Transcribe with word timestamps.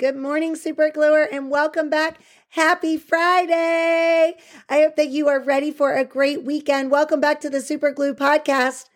Good 0.00 0.16
morning, 0.16 0.56
Super 0.56 0.88
Gluer, 0.88 1.28
and 1.30 1.50
welcome 1.50 1.90
back. 1.90 2.20
Happy 2.48 2.96
Friday. 2.96 4.34
I 4.66 4.80
hope 4.80 4.96
that 4.96 5.10
you 5.10 5.28
are 5.28 5.38
ready 5.38 5.70
for 5.70 5.92
a 5.92 6.06
great 6.06 6.42
weekend. 6.42 6.90
Welcome 6.90 7.20
back 7.20 7.38
to 7.42 7.50
the 7.50 7.60
Super 7.60 7.90
Glue 7.90 8.14
podcast. 8.14 8.88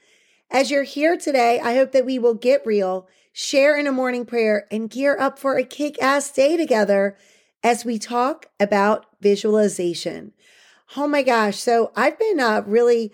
As 0.50 0.70
you're 0.70 0.84
here 0.84 1.18
today, 1.18 1.60
I 1.60 1.74
hope 1.74 1.92
that 1.92 2.06
we 2.06 2.18
will 2.18 2.32
get 2.32 2.64
real, 2.64 3.06
share 3.34 3.78
in 3.78 3.86
a 3.86 3.92
morning 3.92 4.24
prayer, 4.24 4.66
and 4.70 4.88
gear 4.88 5.14
up 5.20 5.38
for 5.38 5.58
a 5.58 5.62
kick 5.62 6.02
ass 6.02 6.32
day 6.32 6.56
together 6.56 7.18
as 7.62 7.84
we 7.84 7.98
talk 7.98 8.46
about 8.58 9.04
visualization. 9.20 10.32
Oh 10.96 11.06
my 11.06 11.22
gosh. 11.22 11.58
So 11.58 11.92
I've 11.94 12.18
been 12.18 12.40
uh, 12.40 12.62
really 12.64 13.12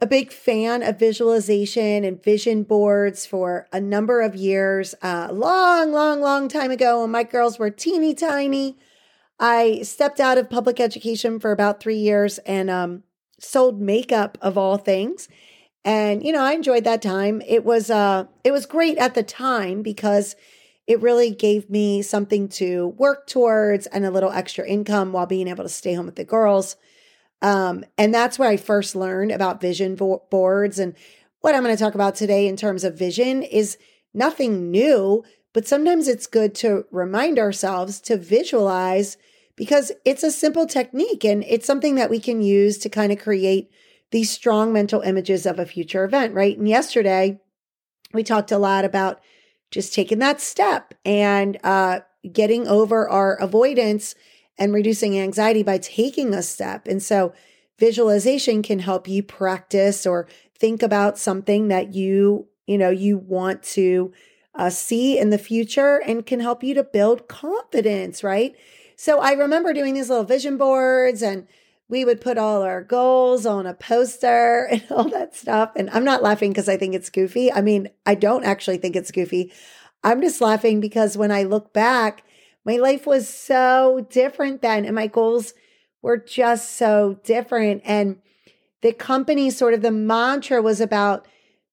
a 0.00 0.06
big 0.06 0.32
fan 0.32 0.82
of 0.82 0.98
visualization 0.98 2.04
and 2.04 2.22
vision 2.22 2.62
boards 2.62 3.26
for 3.26 3.66
a 3.72 3.80
number 3.80 4.20
of 4.20 4.34
years. 4.34 4.94
Uh, 5.02 5.28
long, 5.32 5.92
long, 5.92 6.20
long 6.20 6.48
time 6.48 6.70
ago 6.70 7.00
when 7.00 7.10
my 7.10 7.22
girls 7.22 7.58
were 7.58 7.70
teeny 7.70 8.14
tiny, 8.14 8.76
I 9.38 9.82
stepped 9.82 10.20
out 10.20 10.38
of 10.38 10.50
public 10.50 10.80
education 10.80 11.40
for 11.40 11.52
about 11.52 11.80
three 11.80 11.98
years 11.98 12.38
and 12.38 12.70
um, 12.70 13.02
sold 13.38 13.80
makeup 13.80 14.38
of 14.40 14.56
all 14.58 14.78
things. 14.78 15.28
And 15.84 16.24
you 16.24 16.32
know, 16.32 16.42
I 16.42 16.52
enjoyed 16.52 16.84
that 16.84 17.02
time. 17.02 17.42
It 17.46 17.64
was 17.64 17.90
uh, 17.90 18.24
it 18.44 18.50
was 18.50 18.66
great 18.66 18.98
at 18.98 19.14
the 19.14 19.22
time 19.22 19.82
because 19.82 20.34
it 20.86 21.00
really 21.00 21.30
gave 21.30 21.68
me 21.70 22.02
something 22.02 22.48
to 22.48 22.88
work 22.88 23.26
towards 23.26 23.86
and 23.88 24.04
a 24.04 24.10
little 24.10 24.30
extra 24.30 24.66
income 24.66 25.12
while 25.12 25.26
being 25.26 25.48
able 25.48 25.64
to 25.64 25.68
stay 25.68 25.94
home 25.94 26.06
with 26.06 26.16
the 26.16 26.24
girls. 26.24 26.76
Um, 27.42 27.84
and 27.98 28.14
that's 28.14 28.38
where 28.38 28.48
I 28.48 28.56
first 28.56 28.96
learned 28.96 29.32
about 29.32 29.60
vision 29.60 29.94
boards. 29.94 30.78
And 30.78 30.94
what 31.40 31.54
I'm 31.54 31.62
going 31.62 31.76
to 31.76 31.82
talk 31.82 31.94
about 31.94 32.14
today 32.14 32.46
in 32.46 32.56
terms 32.56 32.84
of 32.84 32.98
vision 32.98 33.42
is 33.42 33.78
nothing 34.14 34.70
new, 34.70 35.24
but 35.52 35.66
sometimes 35.66 36.08
it's 36.08 36.26
good 36.26 36.54
to 36.56 36.86
remind 36.90 37.38
ourselves 37.38 38.00
to 38.02 38.16
visualize 38.16 39.16
because 39.54 39.92
it's 40.04 40.22
a 40.22 40.30
simple 40.30 40.66
technique 40.66 41.24
and 41.24 41.44
it's 41.44 41.66
something 41.66 41.94
that 41.94 42.10
we 42.10 42.20
can 42.20 42.42
use 42.42 42.78
to 42.78 42.88
kind 42.88 43.12
of 43.12 43.18
create 43.18 43.70
these 44.10 44.30
strong 44.30 44.72
mental 44.72 45.00
images 45.00 45.46
of 45.46 45.58
a 45.58 45.66
future 45.66 46.04
event, 46.04 46.34
right? 46.34 46.56
And 46.56 46.68
yesterday, 46.68 47.40
we 48.12 48.22
talked 48.22 48.52
a 48.52 48.58
lot 48.58 48.84
about 48.84 49.20
just 49.70 49.94
taking 49.94 50.18
that 50.20 50.40
step 50.40 50.94
and 51.04 51.58
uh, 51.64 52.00
getting 52.32 52.68
over 52.68 53.08
our 53.08 53.34
avoidance 53.34 54.14
and 54.58 54.72
reducing 54.72 55.18
anxiety 55.18 55.62
by 55.62 55.78
taking 55.78 56.34
a 56.34 56.42
step. 56.42 56.86
And 56.86 57.02
so 57.02 57.32
visualization 57.78 58.62
can 58.62 58.78
help 58.78 59.06
you 59.08 59.22
practice 59.22 60.06
or 60.06 60.26
think 60.58 60.82
about 60.82 61.18
something 61.18 61.68
that 61.68 61.94
you, 61.94 62.48
you 62.66 62.78
know, 62.78 62.90
you 62.90 63.18
want 63.18 63.62
to 63.62 64.12
uh, 64.54 64.70
see 64.70 65.18
in 65.18 65.30
the 65.30 65.38
future 65.38 66.00
and 66.06 66.24
can 66.24 66.40
help 66.40 66.62
you 66.62 66.74
to 66.74 66.82
build 66.82 67.28
confidence, 67.28 68.24
right? 68.24 68.56
So 68.96 69.20
I 69.20 69.32
remember 69.32 69.74
doing 69.74 69.94
these 69.94 70.08
little 70.08 70.24
vision 70.24 70.56
boards 70.56 71.22
and 71.22 71.46
we 71.88 72.04
would 72.04 72.20
put 72.20 72.38
all 72.38 72.62
our 72.62 72.82
goals 72.82 73.46
on 73.46 73.66
a 73.66 73.74
poster 73.74 74.66
and 74.70 74.84
all 74.90 75.08
that 75.10 75.36
stuff. 75.36 75.72
And 75.76 75.90
I'm 75.90 76.04
not 76.04 76.22
laughing 76.22 76.50
because 76.50 76.68
I 76.68 76.76
think 76.76 76.94
it's 76.94 77.10
goofy. 77.10 77.52
I 77.52 77.60
mean, 77.60 77.90
I 78.06 78.14
don't 78.14 78.44
actually 78.44 78.78
think 78.78 78.96
it's 78.96 79.10
goofy. 79.10 79.52
I'm 80.02 80.20
just 80.20 80.40
laughing 80.40 80.80
because 80.80 81.16
when 81.16 81.32
I 81.32 81.42
look 81.42 81.72
back, 81.72 82.22
my 82.66 82.76
life 82.78 83.06
was 83.06 83.28
so 83.28 84.04
different 84.10 84.60
then, 84.60 84.84
and 84.84 84.94
my 84.94 85.06
goals 85.06 85.54
were 86.02 86.16
just 86.16 86.72
so 86.72 87.18
different. 87.22 87.80
And 87.84 88.18
the 88.82 88.92
company 88.92 89.50
sort 89.50 89.72
of 89.72 89.82
the 89.82 89.92
mantra 89.92 90.60
was 90.60 90.80
about 90.80 91.26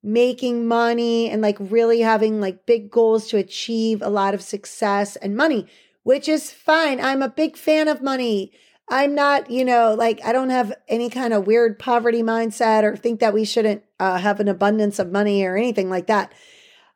making 0.04 0.68
money 0.68 1.30
and 1.30 1.42
like 1.42 1.58
really 1.59 2.02
having 2.02 2.40
like 2.40 2.68
big 2.68 2.92
goals 2.92 3.28
to 3.30 3.38
achieve 3.38 4.02
a 4.04 4.09
lot 4.09 4.36
of 4.36 4.42
success 4.42 5.16
and 5.16 5.36
money, 5.36 5.66
which 6.04 6.30
is 6.30 6.52
fine. 6.52 7.02
I'm 7.02 7.24
a 7.24 7.30
big 7.30 7.58
fan 7.58 7.88
of 7.88 8.02
money. 8.02 8.52
I'm 8.88 9.16
not, 9.16 9.50
you 9.50 9.66
know, 9.66 9.96
like 9.98 10.24
I 10.24 10.31
don't 10.31 10.52
have 10.52 10.74
any 10.88 11.10
kind 11.10 11.34
of 11.34 11.48
weird 11.48 11.80
poverty 11.80 12.22
mindset 12.22 12.84
or 12.84 12.96
think 12.96 13.20
that 13.22 13.34
we 13.34 13.46
shouldn't 13.46 13.84
uh, 14.00 14.18
have 14.20 14.40
an 14.40 14.48
abundance 14.48 15.00
of 15.00 15.12
money 15.12 15.44
or 15.44 15.58
anything 15.58 15.90
like 15.90 16.08
that. 16.08 16.34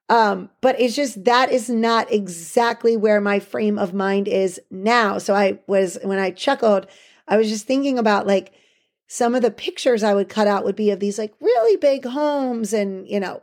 Um, 0.10 0.50
but 0.62 0.80
it's 0.80 0.96
just 0.96 1.26
that 1.26 1.52
is 1.52 1.70
not 1.70 2.12
exactly 2.12 2.96
where 2.96 3.20
my 3.20 3.40
frame 3.40 3.78
of 3.78 3.94
mind 3.94 4.28
is 4.28 4.60
now. 4.72 5.18
So 5.18 5.36
I 5.36 5.60
was, 5.68 5.98
when 6.02 6.18
I 6.18 6.32
chuckled, 6.32 6.88
I 7.28 7.36
was 7.36 7.50
just 7.50 7.68
thinking 7.68 8.00
about 8.00 8.26
like 8.26 8.54
some 9.08 9.36
of 9.36 9.42
the 9.42 9.52
pictures 9.52 10.04
I 10.04 10.14
would 10.14 10.30
cut 10.30 10.48
out 10.48 10.64
would 10.64 10.78
be 10.78 10.92
of 10.92 11.02
these 11.02 11.18
like 11.18 11.34
really 11.42 11.76
big 11.76 12.06
homes 12.06 12.72
and, 12.72 13.08
you 13.08 13.20
know, 13.20 13.42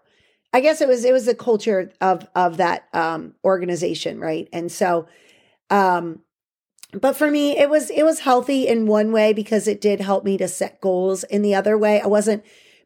I 0.54 0.60
guess 0.60 0.80
it 0.80 0.88
was, 0.88 1.04
it 1.04 1.12
was 1.12 1.26
the 1.26 1.34
culture 1.34 1.92
of, 2.00 2.26
of 2.34 2.56
that, 2.56 2.88
um, 2.94 3.34
organization. 3.44 4.19
Right. 4.19 4.48
And 4.53 4.72
so, 4.72 5.06
um, 5.69 6.20
but 6.92 7.16
for 7.16 7.30
me, 7.30 7.58
it 7.58 7.69
was, 7.69 7.91
it 7.91 8.04
was 8.04 8.20
healthy 8.20 8.69
in 8.69 8.86
one 8.86 9.12
way 9.12 9.32
because 9.32 9.69
it 9.69 9.80
did 9.80 10.00
help 10.00 10.24
me 10.24 10.38
to 10.38 10.48
set 10.48 10.80
goals 10.80 11.24
in 11.24 11.42
the 11.42 11.54
other 11.54 11.76
way. 11.76 12.00
I 12.00 12.06
wasn't, 12.06 12.42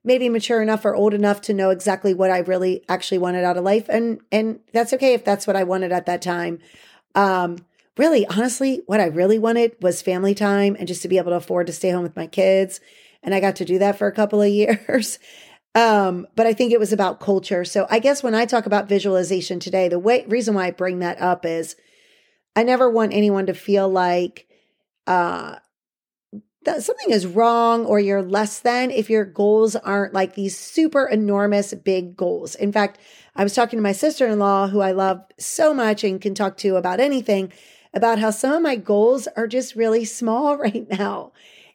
maybe 0.08 0.30
mature 0.30 0.62
enough 0.62 0.86
or 0.86 0.96
old 0.96 1.12
enough 1.12 1.42
to 1.42 1.52
know 1.52 1.68
exactly 1.68 2.14
what 2.14 2.30
I 2.30 2.38
really 2.38 2.82
actually 2.88 3.18
wanted 3.18 3.44
out 3.44 3.58
of 3.58 3.62
life. 3.62 3.88
And 3.90 4.20
and 4.32 4.58
that's 4.72 4.92
okay 4.94 5.12
if 5.12 5.24
that's 5.24 5.46
what 5.46 5.54
I 5.54 5.62
wanted 5.62 5.92
at 5.92 6.06
that 6.06 6.22
time. 6.22 6.58
Um, 7.14 7.58
really, 7.96 8.26
honestly, 8.26 8.82
what 8.86 9.00
I 9.00 9.06
really 9.06 9.38
wanted 9.38 9.76
was 9.82 10.00
family 10.00 10.34
time 10.34 10.76
and 10.78 10.88
just 10.88 11.02
to 11.02 11.08
be 11.08 11.18
able 11.18 11.32
to 11.32 11.36
afford 11.36 11.66
to 11.66 11.72
stay 11.74 11.90
home 11.90 12.02
with 12.02 12.16
my 12.16 12.26
kids. 12.26 12.80
And 13.22 13.34
I 13.34 13.40
got 13.40 13.56
to 13.56 13.66
do 13.66 13.78
that 13.78 13.98
for 13.98 14.08
a 14.08 14.12
couple 14.12 14.40
of 14.40 14.48
years. 14.62 15.18
Um, 15.74 16.26
but 16.34 16.46
I 16.46 16.54
think 16.54 16.72
it 16.72 16.80
was 16.80 16.92
about 16.92 17.20
culture. 17.20 17.64
So 17.64 17.86
I 17.90 17.98
guess 17.98 18.22
when 18.22 18.34
I 18.34 18.46
talk 18.46 18.64
about 18.64 18.88
visualization 18.88 19.60
today, 19.60 19.88
the 19.88 19.98
way 19.98 20.24
reason 20.26 20.54
why 20.54 20.66
I 20.66 20.70
bring 20.70 21.00
that 21.00 21.20
up 21.20 21.44
is 21.44 21.76
I 22.56 22.62
never 22.62 22.90
want 22.90 23.12
anyone 23.12 23.46
to 23.46 23.54
feel 23.54 23.88
like 23.88 24.46
uh 25.06 25.56
that 26.64 26.82
something 26.82 27.10
is 27.10 27.26
wrong 27.26 27.86
or 27.86 28.00
you're 28.00 28.22
less 28.22 28.60
than 28.60 28.90
if 28.90 29.08
your 29.08 29.24
goals 29.24 29.76
aren't 29.76 30.12
like 30.12 30.34
these 30.34 30.56
super 30.56 31.06
enormous 31.06 31.72
big 31.74 32.16
goals. 32.16 32.54
In 32.54 32.72
fact, 32.72 32.98
I 33.36 33.44
was 33.44 33.54
talking 33.54 33.78
to 33.78 33.82
my 33.82 33.92
sister 33.92 34.26
in 34.26 34.38
law, 34.38 34.66
who 34.66 34.80
I 34.80 34.92
love 34.92 35.22
so 35.38 35.72
much 35.72 36.02
and 36.02 36.20
can 36.20 36.34
talk 36.34 36.56
to 36.58 36.76
about 36.76 37.00
anything, 37.00 37.52
about 37.94 38.18
how 38.18 38.30
some 38.30 38.52
of 38.52 38.62
my 38.62 38.76
goals 38.76 39.28
are 39.36 39.46
just 39.46 39.76
really 39.76 40.04
small 40.04 40.56
right 40.58 40.88
now. 40.90 41.32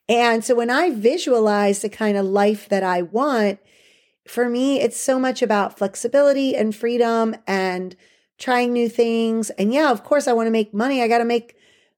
And 0.10 0.44
so 0.44 0.56
when 0.56 0.70
I 0.70 0.90
visualize 0.90 1.82
the 1.82 1.90
kind 1.90 2.18
of 2.18 2.26
life 2.26 2.68
that 2.70 2.84
I 2.84 3.04
want, 3.04 3.60
for 4.28 4.50
me, 4.50 4.82
it's 4.82 5.00
so 5.00 5.20
much 5.20 5.42
about 5.42 5.78
flexibility 5.78 6.56
and 6.56 6.76
freedom 6.76 7.36
and 7.48 7.96
trying 8.38 8.74
new 8.74 8.90
things. 8.90 9.50
And 9.52 9.74
yeah, 9.74 9.92
of 9.92 10.04
course, 10.04 10.28
I 10.28 10.34
want 10.34 10.48
to 10.48 10.52
make 10.52 10.74
money. 10.74 11.02
I 11.02 11.08
got 11.08 11.20
to 11.20 11.26
make 11.26 11.56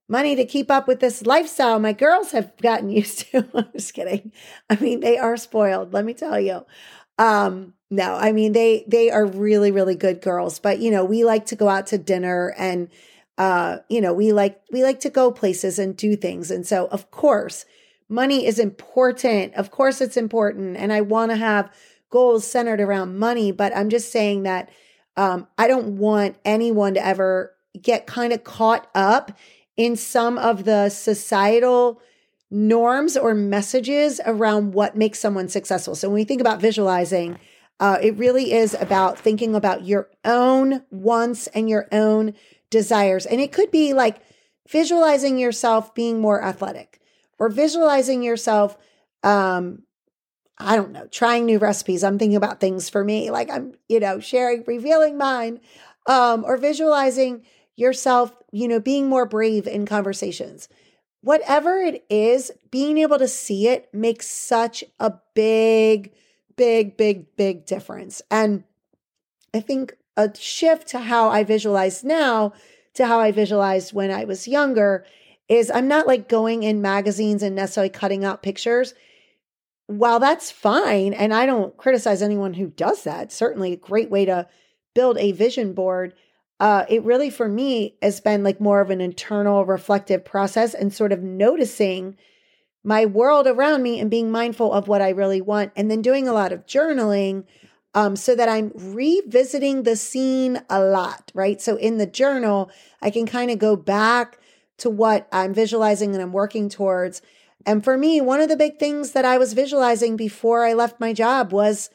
money 0.08 0.36
to 0.36 0.44
keep 0.44 0.70
up 0.70 0.86
with 0.86 1.00
this 1.00 1.26
lifestyle 1.26 1.78
my 1.78 1.92
girls 1.92 2.32
have 2.32 2.56
gotten 2.58 2.90
used 3.02 3.20
to. 3.30 3.46
I'm 3.54 3.68
just 3.72 3.94
kidding. 3.94 4.32
I 4.70 4.76
mean, 4.76 5.00
they 5.00 5.18
are 5.18 5.36
spoiled, 5.36 5.92
let 5.92 6.04
me 6.04 6.14
tell 6.14 6.38
you. 6.38 6.64
Um, 7.18 7.74
no, 7.90 8.14
I 8.14 8.32
mean 8.32 8.52
they 8.52 8.84
they 8.88 9.10
are 9.10 9.24
really 9.24 9.70
really 9.70 9.94
good 9.94 10.20
girls, 10.20 10.58
but 10.58 10.80
you 10.80 10.90
know, 10.90 11.04
we 11.04 11.24
like 11.24 11.46
to 11.46 11.56
go 11.56 11.68
out 11.68 11.86
to 11.88 11.98
dinner 11.98 12.54
and 12.58 12.88
uh, 13.38 13.78
you 13.88 14.00
know, 14.00 14.12
we 14.12 14.32
like 14.32 14.60
we 14.72 14.82
like 14.82 15.00
to 15.00 15.10
go 15.10 15.30
places 15.30 15.78
and 15.78 15.96
do 15.96 16.16
things. 16.16 16.50
And 16.50 16.66
so, 16.66 16.86
of 16.86 17.10
course, 17.10 17.64
money 18.08 18.46
is 18.46 18.58
important. 18.58 19.54
Of 19.54 19.70
course 19.70 20.00
it's 20.00 20.16
important 20.16 20.76
and 20.76 20.92
I 20.92 21.00
want 21.02 21.30
to 21.30 21.36
have 21.36 21.72
goals 22.10 22.46
centered 22.46 22.80
around 22.80 23.18
money, 23.18 23.52
but 23.52 23.76
I'm 23.76 23.90
just 23.90 24.10
saying 24.10 24.44
that 24.44 24.70
um, 25.16 25.46
I 25.58 25.68
don't 25.68 25.98
want 25.98 26.36
anyone 26.44 26.94
to 26.94 27.04
ever 27.04 27.54
get 27.80 28.06
kind 28.06 28.32
of 28.32 28.44
caught 28.44 28.88
up 28.94 29.36
in 29.76 29.96
some 29.96 30.38
of 30.38 30.64
the 30.64 30.88
societal 30.88 32.00
norms 32.50 33.16
or 33.16 33.34
messages 33.34 34.20
around 34.24 34.72
what 34.72 34.96
makes 34.96 35.18
someone 35.18 35.48
successful. 35.48 35.94
So 35.94 36.08
when 36.08 36.14
we 36.14 36.24
think 36.24 36.40
about 36.40 36.60
visualizing, 36.60 37.38
uh, 37.80 37.98
it 38.00 38.16
really 38.16 38.52
is 38.52 38.74
about 38.74 39.18
thinking 39.18 39.54
about 39.54 39.84
your 39.84 40.08
own 40.24 40.82
wants 40.90 41.46
and 41.48 41.68
your 41.68 41.88
own 41.92 42.34
desires. 42.70 43.26
And 43.26 43.40
it 43.40 43.52
could 43.52 43.70
be 43.70 43.92
like 43.92 44.18
visualizing 44.68 45.38
yourself 45.38 45.94
being 45.94 46.20
more 46.20 46.42
athletic 46.42 47.00
or 47.38 47.48
visualizing 47.48 48.22
yourself, 48.22 48.78
um, 49.22 49.82
I 50.58 50.76
don't 50.76 50.92
know, 50.92 51.06
trying 51.08 51.44
new 51.44 51.58
recipes. 51.58 52.02
I'm 52.02 52.18
thinking 52.18 52.36
about 52.36 52.60
things 52.60 52.88
for 52.88 53.04
me, 53.04 53.30
like 53.30 53.50
I'm, 53.50 53.74
you 53.88 54.00
know, 54.00 54.20
sharing, 54.20 54.64
revealing 54.66 55.18
mine, 55.18 55.60
um, 56.06 56.44
or 56.44 56.56
visualizing 56.56 57.44
yourself, 57.76 58.34
you 58.50 58.66
know, 58.66 58.80
being 58.80 59.08
more 59.08 59.26
brave 59.26 59.66
in 59.66 59.86
conversations. 59.86 60.68
Whatever 61.20 61.78
it 61.78 62.04
is, 62.08 62.50
being 62.70 62.98
able 62.98 63.18
to 63.18 63.28
see 63.28 63.68
it 63.68 63.88
makes 63.92 64.26
such 64.26 64.82
a 64.98 65.12
big, 65.34 66.12
big, 66.56 66.96
big, 66.96 67.36
big 67.36 67.66
difference. 67.66 68.22
And 68.30 68.64
I 69.54 69.60
think 69.60 69.96
a 70.16 70.34
shift 70.34 70.88
to 70.88 70.98
how 70.98 71.28
I 71.28 71.44
visualize 71.44 72.02
now 72.02 72.52
to 72.94 73.06
how 73.06 73.20
I 73.20 73.30
visualized 73.30 73.92
when 73.92 74.10
I 74.10 74.24
was 74.24 74.48
younger 74.48 75.04
is 75.48 75.70
I'm 75.70 75.86
not 75.86 76.06
like 76.06 76.28
going 76.28 76.62
in 76.62 76.82
magazines 76.82 77.42
and 77.42 77.54
necessarily 77.54 77.90
cutting 77.90 78.24
out 78.24 78.42
pictures. 78.42 78.94
While 79.86 80.18
that's 80.18 80.50
fine, 80.50 81.12
and 81.12 81.32
I 81.32 81.46
don't 81.46 81.76
criticize 81.76 82.22
anyone 82.22 82.54
who 82.54 82.68
does 82.68 83.04
that, 83.04 83.30
certainly 83.30 83.72
a 83.72 83.76
great 83.76 84.10
way 84.10 84.24
to 84.24 84.48
build 84.94 85.18
a 85.18 85.32
vision 85.32 85.72
board 85.72 86.14
uh, 86.58 86.84
it 86.88 87.04
really 87.04 87.30
for 87.30 87.48
me 87.48 87.96
has 88.02 88.20
been 88.20 88.42
like 88.42 88.60
more 88.60 88.80
of 88.80 88.90
an 88.90 89.00
internal 89.00 89.64
reflective 89.64 90.24
process 90.24 90.74
and 90.74 90.92
sort 90.92 91.12
of 91.12 91.22
noticing 91.22 92.16
my 92.82 93.04
world 93.04 93.46
around 93.46 93.82
me 93.82 93.98
and 93.98 94.10
being 94.10 94.30
mindful 94.30 94.72
of 94.72 94.86
what 94.86 95.02
I 95.02 95.10
really 95.10 95.40
want, 95.40 95.72
and 95.74 95.90
then 95.90 96.02
doing 96.02 96.28
a 96.28 96.32
lot 96.32 96.52
of 96.52 96.66
journaling 96.66 97.44
um, 97.94 98.14
so 98.14 98.36
that 98.36 98.48
I'm 98.48 98.70
revisiting 98.74 99.82
the 99.82 99.96
scene 99.96 100.62
a 100.70 100.80
lot, 100.80 101.32
right? 101.34 101.60
So 101.60 101.76
in 101.76 101.98
the 101.98 102.06
journal, 102.06 102.70
I 103.02 103.10
can 103.10 103.26
kind 103.26 103.50
of 103.50 103.58
go 103.58 103.74
back 103.74 104.38
to 104.78 104.90
what 104.90 105.26
I'm 105.32 105.52
visualizing 105.52 106.12
and 106.12 106.22
I'm 106.22 106.32
working 106.32 106.68
towards. 106.68 107.22
And 107.64 107.82
for 107.82 107.96
me, 107.96 108.20
one 108.20 108.40
of 108.40 108.48
the 108.48 108.56
big 108.56 108.78
things 108.78 109.12
that 109.12 109.24
I 109.24 109.38
was 109.38 109.54
visualizing 109.54 110.16
before 110.16 110.64
I 110.64 110.74
left 110.74 111.00
my 111.00 111.12
job 111.12 111.52
was 111.52 111.90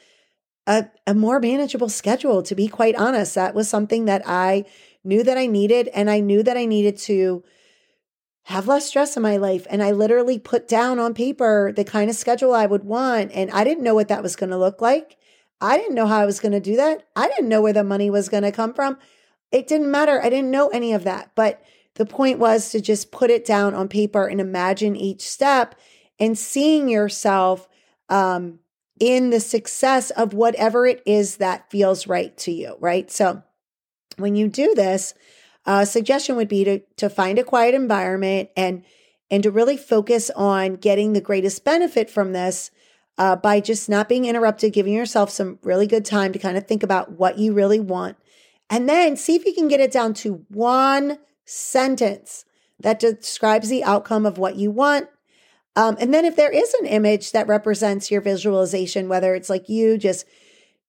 a, 0.68 0.86
a 1.08 1.14
more 1.14 1.40
manageable 1.40 1.90
schedule, 1.90 2.44
to 2.44 2.56
be 2.56 2.68
quite 2.68 2.96
honest. 2.96 3.36
That 3.36 3.56
was 3.56 3.70
something 3.70 4.06
that 4.06 4.22
I 4.26 4.66
knew 5.04 5.24
that 5.24 5.38
I 5.38 5.48
needed, 5.48 5.88
and 5.90 6.10
I 6.10 6.20
knew 6.20 6.44
that 6.44 6.58
I 6.58 6.66
needed 6.66 6.98
to 7.00 7.44
have 8.44 8.68
less 8.68 8.88
stress 8.88 9.16
in 9.16 9.24
my 9.24 9.38
life. 9.38 9.68
And 9.70 9.84
I 9.84 9.92
literally 9.92 10.40
put 10.40 10.68
down 10.68 11.00
on 11.00 11.14
paper 11.14 11.72
the 11.76 11.84
kind 11.84 12.10
of 12.10 12.16
schedule 12.16 12.54
I 12.54 12.66
would 12.66 12.84
want. 12.84 13.32
And 13.34 13.52
I 13.52 13.64
didn't 13.64 13.84
know 13.84 13.96
what 13.96 14.08
that 14.08 14.24
was 14.24 14.36
going 14.36 14.50
to 14.50 14.58
look 14.58 14.82
like. 14.82 15.18
I 15.60 15.78
didn't 15.78 15.96
know 15.96 16.08
how 16.08 16.20
I 16.20 16.26
was 16.26 16.40
going 16.40 16.54
to 16.54 16.60
do 16.60 16.76
that. 16.76 17.04
I 17.16 17.28
didn't 17.28 17.50
know 17.50 17.62
where 17.62 17.74
the 17.74 17.84
money 17.84 18.10
was 18.10 18.30
going 18.30 18.44
to 18.44 18.52
come 18.52 18.74
from. 18.74 18.98
It 19.52 19.68
didn't 19.68 19.92
matter. 19.92 20.22
I 20.22 20.30
didn't 20.30 20.50
know 20.50 20.70
any 20.70 20.94
of 20.94 21.04
that. 21.04 21.32
But 21.36 21.62
the 21.96 22.06
point 22.06 22.40
was 22.40 22.72
to 22.72 22.82
just 22.82 23.12
put 23.12 23.30
it 23.30 23.46
down 23.46 23.76
on 23.76 23.88
paper 23.88 24.26
and 24.26 24.42
imagine 24.42 24.96
each 24.96 25.22
step 25.22 25.76
and 26.20 26.38
seeing 26.38 26.90
yourself 26.90 27.68
um, 28.10 28.60
in 29.02 29.32
the 29.32 29.40
success 29.40 30.12
of 30.12 30.36
whatever 30.36 30.86
it 30.86 31.02
is 31.08 31.38
that 31.38 31.72
feels 31.72 32.06
right 32.06 32.38
to 32.38 32.52
you, 32.52 32.78
right? 32.80 33.10
So 33.10 33.42
when 34.18 34.36
you 34.36 34.48
do 34.48 34.76
this, 34.76 35.16
a 35.66 35.88
suggestion 35.88 36.36
would 36.36 36.48
be 36.48 36.64
to, 36.66 36.80
to 36.98 37.10
find 37.10 37.40
a 37.40 37.44
quiet 37.44 37.74
environment 37.74 38.50
and 38.56 38.86
and 39.32 39.44
to 39.44 39.50
really 39.50 39.78
focus 39.78 40.30
on 40.36 40.76
getting 40.76 41.14
the 41.14 41.22
greatest 41.22 41.64
benefit 41.64 42.10
from 42.10 42.34
this 42.34 42.70
uh, 43.18 43.36
by 43.38 43.62
just 43.62 43.88
not 43.88 44.10
being 44.10 44.26
interrupted, 44.26 44.74
giving 44.74 44.94
yourself 44.94 45.30
some 45.30 45.58
really 45.64 45.88
good 45.88 46.04
time 46.04 46.34
to 46.34 46.40
kind 46.40 46.58
of 46.58 46.68
think 46.68 46.84
about 46.84 47.14
what 47.14 47.40
you 47.40 47.54
really 47.54 47.80
want. 47.80 48.18
And 48.70 48.90
then 48.90 49.16
see 49.16 49.36
if 49.36 49.46
you 49.46 49.54
can 49.54 49.70
get 49.70 49.80
it 49.80 49.92
down 49.92 50.14
to 50.16 50.46
one 50.50 51.18
sentence 51.46 52.44
that 52.78 53.00
describes 53.00 53.70
the 53.70 53.86
outcome 53.86 54.26
of 54.26 54.38
what 54.38 54.58
you 54.58 54.70
want. 54.70 55.08
Um, 55.76 55.96
and 56.00 56.14
then 56.14 56.26
if 56.26 56.36
there 56.36 56.52
is 56.52 56.74
an 56.76 56.86
image 56.86 57.32
that 57.32 57.48
represents 57.48 58.12
your 58.12 58.22
visualization, 58.22 59.08
whether 59.08 59.36
it's 59.36 59.50
like 59.50 59.70
you 59.70 59.98
just, 59.98 60.26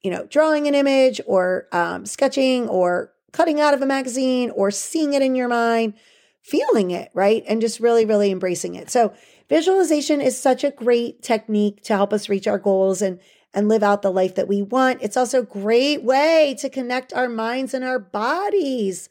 you 0.03 0.11
know, 0.11 0.27
drawing 0.27 0.67
an 0.67 0.75
image 0.75 1.21
or 1.27 1.69
um, 1.73 2.05
sketching 2.05 2.69
or 2.69 3.13
cutting 3.33 3.61
out 3.61 3.75
of 3.75 3.83
a 3.83 3.87
magazine 3.87 4.51
or 4.51 4.71
seeing 4.71 5.15
it 5.15 5.23
in 5.23 5.35
your 5.35 5.49
mind, 5.49 5.95
feeling 6.43 6.91
it, 6.91 7.11
right? 7.15 7.45
And 7.49 7.61
just 7.61 7.81
really, 7.81 8.05
really 8.05 8.31
embracing 8.31 8.75
it. 8.75 8.91
So 8.91 9.15
visualization 9.49 10.21
is 10.21 10.41
such 10.41 10.65
a 10.65 10.71
great 10.71 11.23
technique 11.23 11.83
to 11.85 11.95
help 11.95 12.13
us 12.13 12.29
reach 12.29 12.47
our 12.47 12.59
goals 12.59 13.01
and 13.03 13.21
and 13.55 13.69
live 13.69 13.83
out 13.83 14.01
the 14.01 14.11
life 14.11 14.35
that 14.37 14.49
we 14.49 14.63
want. 14.63 15.03
It's 15.03 15.17
also 15.17 15.41
a 15.41 15.45
great 15.45 16.03
way 16.03 16.57
to 16.59 16.71
connect 16.71 17.13
our 17.13 17.29
minds 17.29 17.75
and 17.75 17.85
our 17.85 17.99
bodies. 17.99 19.11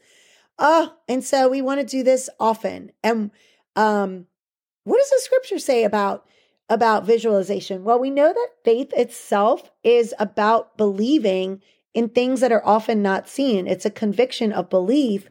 Oh, 0.58 0.94
and 1.08 1.22
so 1.22 1.48
we 1.48 1.62
want 1.62 1.80
to 1.80 1.86
do 1.86 2.02
this 2.02 2.28
often. 2.40 2.90
And 3.04 3.30
um, 3.76 4.26
what 4.84 4.98
does 4.98 5.10
the 5.10 5.20
scripture 5.22 5.58
say 5.58 5.84
about 5.84 6.26
about 6.68 7.04
visualization? 7.04 7.84
Well, 7.84 7.98
we 7.98 8.10
know 8.10 8.32
that 8.32 8.48
faith 8.64 8.92
itself 8.94 9.70
is 9.84 10.14
about 10.18 10.76
believing 10.76 11.60
in 11.92 12.08
things 12.08 12.40
that 12.40 12.52
are 12.52 12.64
often 12.64 13.02
not 13.02 13.28
seen. 13.28 13.66
It's 13.66 13.84
a 13.84 13.90
conviction 13.90 14.52
of 14.52 14.70
belief 14.70 15.28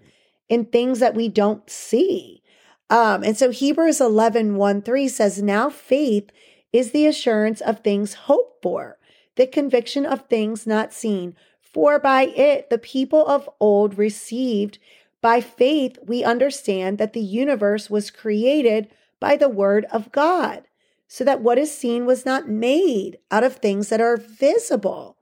in 0.49 0.65
things 0.65 0.99
that 0.99 1.15
we 1.15 1.29
don't 1.29 1.67
see. 1.69 2.43
Um, 2.89 3.23
and 3.23 3.37
so 3.37 3.51
Hebrews 3.51 4.01
11, 4.01 4.55
1 4.55 4.81
3 4.81 5.07
says, 5.07 5.41
Now 5.41 5.69
faith 5.69 6.29
is 6.73 6.91
the 6.91 7.07
assurance 7.07 7.61
of 7.61 7.79
things 7.79 8.13
hoped 8.13 8.61
for, 8.61 8.97
the 9.35 9.47
conviction 9.47 10.05
of 10.05 10.27
things 10.27 10.67
not 10.67 10.93
seen. 10.93 11.35
For 11.61 11.99
by 11.99 12.23
it 12.23 12.69
the 12.69 12.77
people 12.77 13.25
of 13.25 13.49
old 13.59 13.97
received. 13.97 14.77
By 15.21 15.39
faith, 15.39 15.97
we 16.05 16.23
understand 16.23 16.97
that 16.97 17.13
the 17.13 17.21
universe 17.21 17.89
was 17.89 18.11
created 18.11 18.89
by 19.21 19.37
the 19.37 19.47
word 19.47 19.85
of 19.93 20.11
God, 20.11 20.67
so 21.07 21.23
that 21.23 21.41
what 21.41 21.57
is 21.57 21.73
seen 21.73 22.05
was 22.05 22.25
not 22.25 22.49
made 22.49 23.19
out 23.31 23.45
of 23.45 23.55
things 23.55 23.87
that 23.87 24.01
are 24.01 24.17
visible. 24.17 25.15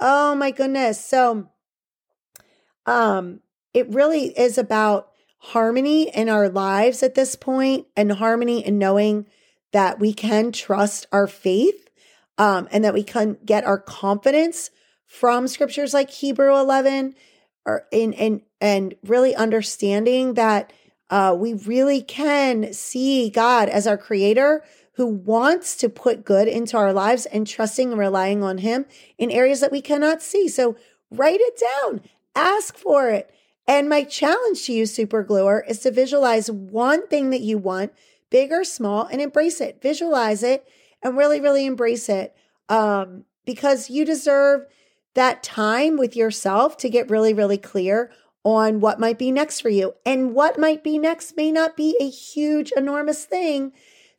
Oh 0.00 0.34
my 0.34 0.50
goodness. 0.50 1.04
So 1.04 1.50
um 2.86 3.40
it 3.74 3.88
really 3.88 4.26
is 4.38 4.56
about 4.58 5.10
harmony 5.38 6.08
in 6.08 6.28
our 6.28 6.48
lives 6.48 7.02
at 7.02 7.14
this 7.14 7.36
point 7.36 7.86
and 7.96 8.12
harmony 8.12 8.64
in 8.64 8.78
knowing 8.78 9.26
that 9.72 9.98
we 9.98 10.12
can 10.12 10.52
trust 10.52 11.06
our 11.12 11.26
faith 11.26 11.88
um 12.38 12.68
and 12.70 12.84
that 12.84 12.94
we 12.94 13.02
can 13.02 13.36
get 13.44 13.64
our 13.64 13.78
confidence 13.78 14.70
from 15.06 15.46
scriptures 15.46 15.92
like 15.92 16.10
Hebrew 16.10 16.56
11 16.56 17.14
or 17.64 17.86
in 17.90 18.12
and 18.14 18.42
and 18.60 18.94
really 19.04 19.34
understanding 19.34 20.34
that 20.34 20.72
uh, 21.12 21.34
we 21.38 21.52
really 21.52 22.00
can 22.00 22.72
see 22.72 23.28
God 23.28 23.68
as 23.68 23.86
our 23.86 23.98
creator 23.98 24.64
who 24.94 25.06
wants 25.06 25.76
to 25.76 25.90
put 25.90 26.24
good 26.24 26.48
into 26.48 26.78
our 26.78 26.90
lives 26.94 27.26
and 27.26 27.46
trusting 27.46 27.90
and 27.90 27.98
relying 27.98 28.42
on 28.42 28.56
Him 28.56 28.86
in 29.18 29.30
areas 29.30 29.60
that 29.60 29.70
we 29.70 29.82
cannot 29.82 30.22
see. 30.22 30.48
So 30.48 30.74
write 31.10 31.38
it 31.38 31.60
down, 31.60 32.00
ask 32.34 32.78
for 32.78 33.10
it. 33.10 33.30
And 33.68 33.90
my 33.90 34.04
challenge 34.04 34.64
to 34.64 34.72
you, 34.72 34.86
super 34.86 35.22
gluer, 35.22 35.62
is 35.68 35.80
to 35.80 35.90
visualize 35.90 36.50
one 36.50 37.06
thing 37.08 37.28
that 37.28 37.42
you 37.42 37.58
want, 37.58 37.92
big 38.30 38.50
or 38.50 38.64
small, 38.64 39.04
and 39.04 39.20
embrace 39.20 39.60
it. 39.60 39.82
Visualize 39.82 40.42
it 40.42 40.66
and 41.02 41.14
really, 41.14 41.42
really 41.42 41.66
embrace 41.66 42.08
it. 42.08 42.34
Um, 42.70 43.26
because 43.44 43.90
you 43.90 44.06
deserve 44.06 44.62
that 45.12 45.42
time 45.42 45.98
with 45.98 46.16
yourself 46.16 46.78
to 46.78 46.88
get 46.88 47.10
really, 47.10 47.34
really 47.34 47.58
clear 47.58 48.10
on 48.44 48.80
what 48.80 48.98
might 48.98 49.18
be 49.18 49.30
next 49.30 49.60
for 49.60 49.68
you. 49.68 49.94
And 50.04 50.34
what 50.34 50.58
might 50.58 50.82
be 50.82 50.98
next 50.98 51.36
may 51.36 51.52
not 51.52 51.76
be 51.76 51.96
a 52.00 52.08
huge, 52.08 52.72
enormous 52.76 53.24
thing 53.24 53.72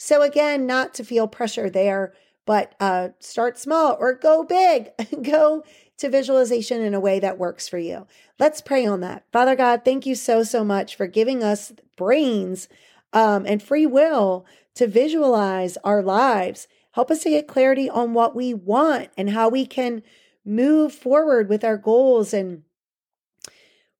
so 0.03 0.21
again, 0.21 0.65
not 0.65 0.93
to 0.95 1.05
feel 1.05 1.29
pressure 1.29 1.69
there, 1.69 2.13
but 2.45 2.75
uh, 2.77 3.09
start 3.19 3.57
small 3.57 3.95
or 3.97 4.13
go 4.13 4.43
big. 4.43 4.89
go 5.23 5.63
to 5.97 6.09
visualization 6.09 6.81
in 6.81 6.93
a 6.93 6.99
way 6.99 7.21
that 7.21 7.37
works 7.37 7.69
for 7.69 7.77
you. 7.77 8.05
Let's 8.37 8.59
pray 8.59 8.85
on 8.85 8.99
that. 8.99 9.23
Father 9.31 9.55
God, 9.55 9.85
thank 9.85 10.05
you 10.05 10.15
so, 10.15 10.43
so 10.43 10.65
much 10.65 10.97
for 10.97 11.07
giving 11.07 11.41
us 11.41 11.71
brains 11.95 12.67
um, 13.13 13.45
and 13.45 13.63
free 13.63 13.85
will 13.85 14.45
to 14.75 14.87
visualize 14.87 15.77
our 15.85 16.01
lives. 16.01 16.67
Help 16.91 17.09
us 17.09 17.23
to 17.23 17.29
get 17.29 17.47
clarity 17.47 17.89
on 17.89 18.13
what 18.13 18.35
we 18.35 18.53
want 18.53 19.09
and 19.15 19.29
how 19.29 19.47
we 19.47 19.65
can 19.65 20.03
move 20.43 20.91
forward 20.91 21.47
with 21.47 21.63
our 21.63 21.77
goals 21.77 22.33
and 22.33 22.63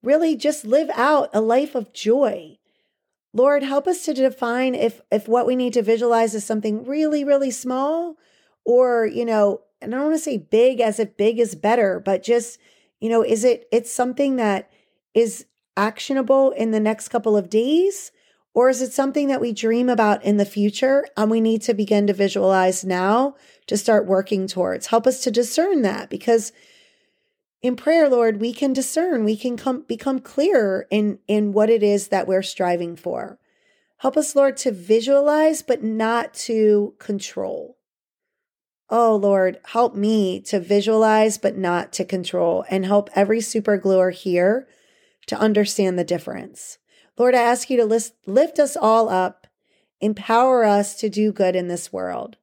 really 0.03 0.35
just 0.35 0.65
live 0.65 0.89
out 0.93 1.29
a 1.33 1.41
life 1.41 1.73
of 1.73 1.93
joy. 1.93 2.57
Lord, 3.33 3.63
help 3.63 3.87
us 3.87 4.05
to 4.05 4.13
define 4.13 4.75
if 4.75 5.01
if 5.11 5.27
what 5.27 5.47
we 5.47 5.55
need 5.55 5.73
to 5.73 5.81
visualize 5.81 6.35
is 6.35 6.43
something 6.43 6.85
really 6.85 7.23
really 7.23 7.51
small 7.51 8.17
or, 8.65 9.05
you 9.05 9.25
know, 9.25 9.61
and 9.81 9.93
I 9.93 9.97
don't 9.97 10.07
want 10.07 10.15
to 10.15 10.23
say 10.23 10.37
big 10.37 10.79
as 10.79 10.99
if 10.99 11.17
big 11.17 11.39
is 11.39 11.55
better, 11.55 11.99
but 11.99 12.23
just, 12.23 12.59
you 13.01 13.09
know, 13.09 13.23
is 13.23 13.43
it 13.43 13.67
it's 13.71 13.91
something 13.91 14.35
that 14.35 14.69
is 15.13 15.45
actionable 15.75 16.51
in 16.51 16.71
the 16.71 16.79
next 16.79 17.09
couple 17.09 17.35
of 17.35 17.49
days 17.49 18.11
or 18.53 18.69
is 18.69 18.81
it 18.81 18.93
something 18.93 19.27
that 19.27 19.41
we 19.41 19.51
dream 19.51 19.89
about 19.89 20.23
in 20.23 20.37
the 20.37 20.45
future 20.45 21.07
and 21.17 21.31
we 21.31 21.41
need 21.41 21.61
to 21.63 21.73
begin 21.73 22.05
to 22.07 22.13
visualize 22.13 22.85
now 22.85 23.35
to 23.65 23.77
start 23.77 24.05
working 24.05 24.47
towards? 24.47 24.87
Help 24.87 25.07
us 25.07 25.21
to 25.21 25.31
discern 25.31 25.81
that 25.81 26.09
because 26.09 26.51
in 27.63 27.77
prayer, 27.77 28.09
Lord, 28.09 28.41
we 28.41 28.51
can 28.51 28.73
discern, 28.73 29.23
we 29.23 29.37
can 29.37 29.55
come, 29.55 29.83
become 29.87 30.19
clearer 30.19 30.85
in, 30.91 31.19
in 31.29 31.53
what 31.53 31.69
it 31.69 31.81
is 31.81 32.09
that 32.09 32.27
we're 32.27 32.43
striving 32.43 32.97
for. 32.97 33.39
Help 33.99 34.17
us, 34.17 34.35
Lord, 34.35 34.57
to 34.57 34.71
visualize, 34.71 35.61
but 35.61 35.81
not 35.81 36.33
to 36.33 36.93
control. 36.99 37.77
Oh, 38.89 39.15
Lord, 39.15 39.59
help 39.63 39.95
me 39.95 40.41
to 40.41 40.59
visualize, 40.59 41.37
but 41.37 41.57
not 41.57 41.93
to 41.93 42.03
control, 42.03 42.65
and 42.69 42.85
help 42.85 43.09
every 43.15 43.39
super 43.39 43.77
gluer 43.77 44.09
here 44.09 44.67
to 45.27 45.39
understand 45.39 45.97
the 45.97 46.03
difference. 46.03 46.79
Lord, 47.17 47.33
I 47.33 47.41
ask 47.43 47.69
you 47.69 47.77
to 47.77 47.85
list, 47.85 48.13
lift 48.27 48.59
us 48.59 48.75
all 48.75 49.07
up, 49.07 49.47
empower 50.01 50.65
us 50.65 50.95
to 50.95 51.09
do 51.09 51.31
good 51.31 51.55
in 51.55 51.69
this 51.69 51.93
world, 51.93 52.35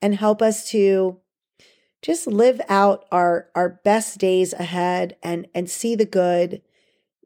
and 0.00 0.14
help 0.14 0.40
us 0.40 0.70
to 0.70 1.20
just 2.02 2.26
live 2.26 2.60
out 2.68 3.04
our 3.10 3.48
our 3.54 3.80
best 3.84 4.18
days 4.18 4.52
ahead 4.52 5.16
and 5.22 5.46
and 5.54 5.68
see 5.68 5.94
the 5.94 6.06
good 6.06 6.62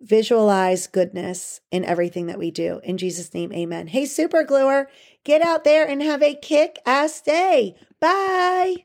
visualize 0.00 0.88
goodness 0.88 1.60
in 1.70 1.84
everything 1.84 2.26
that 2.26 2.38
we 2.38 2.50
do. 2.50 2.80
In 2.82 2.98
jesus 2.98 3.32
name 3.34 3.52
amen. 3.52 3.88
Hey 3.88 4.06
super 4.06 4.42
gluer 4.42 4.88
get 5.24 5.42
out 5.42 5.64
there 5.64 5.86
and 5.86 6.02
have 6.02 6.22
a 6.22 6.34
kick 6.34 6.78
ass 6.86 7.20
day. 7.20 7.76
Bye 8.00 8.84